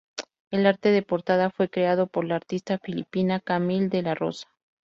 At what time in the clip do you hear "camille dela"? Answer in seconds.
3.39-4.15